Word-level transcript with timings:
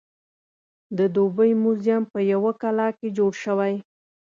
د 0.97 0.99
دوبۍ 1.15 1.51
موزیم 1.63 2.03
په 2.13 2.19
یوه 2.31 2.51
کلا 2.61 2.87
کې 2.97 3.07
جوړ 3.17 3.31
شوی. 3.43 3.73